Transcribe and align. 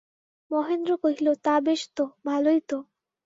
মহেন্দ্র 0.51 0.91
কহিল, 1.03 1.27
তা 1.43 1.53
বেশ 1.59 1.81
তো, 1.95 2.03
ভালোই 2.25 2.59
তো। 2.69 2.77